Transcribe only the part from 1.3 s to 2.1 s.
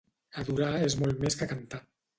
que cantar.